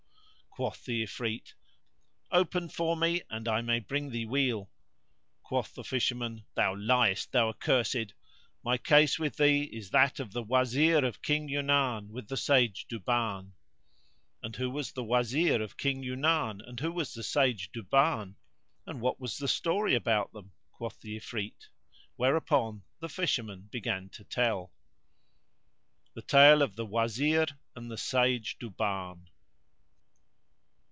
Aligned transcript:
Quoth 0.53 0.83
the 0.83 1.03
Ifrit, 1.03 1.53
"Open 2.29 2.67
for 2.67 2.97
me 2.97 3.21
and 3.29 3.47
I 3.47 3.61
may 3.61 3.79
bring 3.79 4.09
thee 4.09 4.25
weal." 4.25 4.69
Quoth 5.43 5.73
the 5.75 5.83
Fisherman, 5.85 6.43
"Thou 6.55 6.75
liest, 6.75 7.31
thou 7.31 7.47
accursed! 7.47 8.13
my 8.61 8.77
case 8.77 9.17
with 9.17 9.37
thee 9.37 9.61
is 9.71 9.91
that 9.91 10.19
of 10.19 10.33
the 10.33 10.43
Wazir 10.43 11.05
of 11.05 11.21
King 11.21 11.47
Yunan 11.47 12.09
with 12.09 12.27
the 12.27 12.35
sage 12.35 12.85
Duban."[FN#77] 12.89 13.53
"And 14.43 14.55
who 14.57 14.69
was 14.69 14.91
the 14.91 15.05
Wazir 15.05 15.61
of 15.61 15.77
King 15.77 16.03
Yunan 16.03 16.59
and 16.67 16.81
who 16.81 16.91
was 16.91 17.13
the 17.13 17.23
sage 17.23 17.71
Duban; 17.71 18.35
and 18.85 18.99
what 18.99 19.21
was 19.21 19.37
the 19.37 19.47
story 19.47 19.95
about 19.95 20.33
them?" 20.33 20.51
quoth 20.73 20.99
the 20.99 21.15
Ifrit, 21.15 21.69
whereupon 22.17 22.83
the 22.99 23.07
Fisherman 23.09 23.69
began 23.71 24.09
to 24.09 24.25
tell 24.25 24.73
The 26.13 26.21
Tale 26.23 26.61
of 26.61 26.75
the 26.75 26.85
Wazir 26.85 27.45
and 27.73 27.89
the 27.89 27.97
Sage 27.97 28.57
Duban. 28.59 29.27